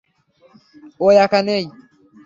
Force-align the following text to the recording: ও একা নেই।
ও 0.99 1.05
একা 1.17 1.39
নেই। 1.47 1.63